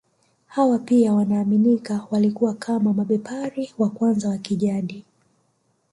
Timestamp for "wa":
3.77-3.89, 4.29-4.37